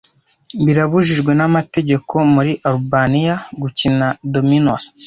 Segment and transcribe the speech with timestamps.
[0.65, 4.83] Birabujijwe n'amategeko muri Alubaniya gukina Dominos